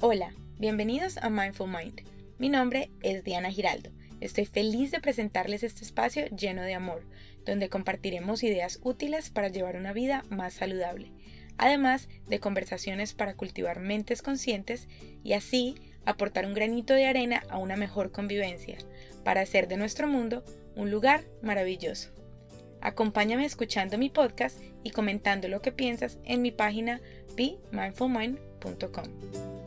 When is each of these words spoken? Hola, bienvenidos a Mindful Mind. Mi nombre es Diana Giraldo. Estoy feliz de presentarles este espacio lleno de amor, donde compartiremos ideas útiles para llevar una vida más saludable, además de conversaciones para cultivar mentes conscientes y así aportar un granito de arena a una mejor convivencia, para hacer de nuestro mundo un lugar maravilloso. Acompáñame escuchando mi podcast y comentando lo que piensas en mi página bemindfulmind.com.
Hola, 0.00 0.32
bienvenidos 0.60 1.16
a 1.16 1.28
Mindful 1.28 1.68
Mind. 1.68 2.02
Mi 2.38 2.48
nombre 2.48 2.92
es 3.02 3.24
Diana 3.24 3.50
Giraldo. 3.50 3.90
Estoy 4.20 4.46
feliz 4.46 4.92
de 4.92 5.00
presentarles 5.00 5.64
este 5.64 5.82
espacio 5.82 6.28
lleno 6.28 6.62
de 6.62 6.74
amor, 6.74 7.02
donde 7.44 7.68
compartiremos 7.68 8.44
ideas 8.44 8.78
útiles 8.84 9.30
para 9.30 9.48
llevar 9.48 9.74
una 9.74 9.92
vida 9.92 10.22
más 10.30 10.54
saludable, 10.54 11.10
además 11.56 12.08
de 12.28 12.38
conversaciones 12.38 13.12
para 13.12 13.34
cultivar 13.34 13.80
mentes 13.80 14.22
conscientes 14.22 14.86
y 15.24 15.32
así 15.32 15.74
aportar 16.04 16.46
un 16.46 16.54
granito 16.54 16.94
de 16.94 17.06
arena 17.06 17.42
a 17.50 17.58
una 17.58 17.74
mejor 17.74 18.12
convivencia, 18.12 18.78
para 19.24 19.40
hacer 19.40 19.66
de 19.66 19.78
nuestro 19.78 20.06
mundo 20.06 20.44
un 20.76 20.92
lugar 20.92 21.24
maravilloso. 21.42 22.10
Acompáñame 22.80 23.44
escuchando 23.44 23.98
mi 23.98 24.10
podcast 24.10 24.60
y 24.84 24.90
comentando 24.90 25.48
lo 25.48 25.60
que 25.60 25.72
piensas 25.72 26.18
en 26.22 26.40
mi 26.40 26.52
página 26.52 27.00
bemindfulmind.com. 27.34 29.57